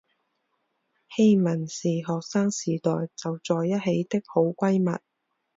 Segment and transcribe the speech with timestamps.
[1.15, 4.99] 希汶是学生时代就在一起的好闺蜜。